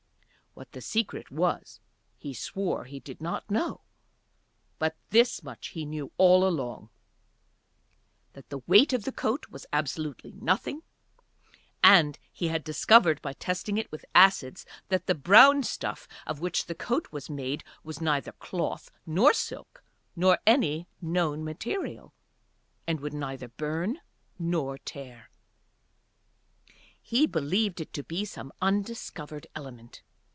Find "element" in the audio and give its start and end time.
29.55-30.03